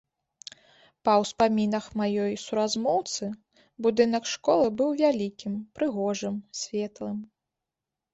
[1.07, 3.25] Па ўспамінах маёй суразмоўцы,
[3.87, 7.17] будынак школы быў вялікім, прыгожым, светлым.